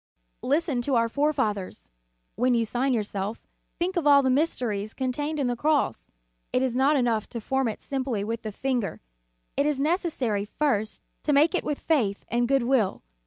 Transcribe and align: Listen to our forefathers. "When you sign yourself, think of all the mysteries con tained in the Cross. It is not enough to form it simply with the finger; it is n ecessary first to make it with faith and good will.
Listen 0.41 0.81
to 0.81 0.95
our 0.95 1.07
forefathers. 1.07 1.91
"When 2.35 2.55
you 2.55 2.65
sign 2.65 2.91
yourself, 2.91 3.45
think 3.77 3.95
of 3.95 4.07
all 4.07 4.23
the 4.23 4.31
mysteries 4.31 4.95
con 4.95 5.11
tained 5.11 5.37
in 5.37 5.45
the 5.45 5.55
Cross. 5.55 6.09
It 6.51 6.63
is 6.63 6.75
not 6.75 6.95
enough 6.95 7.29
to 7.29 7.39
form 7.39 7.67
it 7.67 7.79
simply 7.83 8.23
with 8.23 8.41
the 8.41 8.51
finger; 8.51 8.99
it 9.55 9.67
is 9.67 9.79
n 9.79 9.85
ecessary 9.85 10.47
first 10.47 11.03
to 11.21 11.33
make 11.33 11.53
it 11.53 11.63
with 11.63 11.77
faith 11.79 12.25
and 12.29 12.47
good 12.47 12.63
will. 12.63 13.03